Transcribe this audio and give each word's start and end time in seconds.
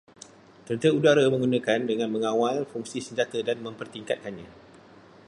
Tentera 0.67 0.97
udara 0.99 1.21
menggunakan 1.33 1.79
dengan 1.89 2.09
mengawal 2.13 2.55
fungsi 2.71 2.97
senjata 3.07 3.37
dan 3.47 3.57
mempertingkatkannya 3.65 4.49